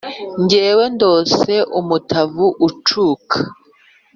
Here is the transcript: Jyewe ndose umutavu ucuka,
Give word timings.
Jyewe 0.49 0.85
ndose 0.95 1.53
umutavu 1.79 2.45
ucuka, 2.67 3.37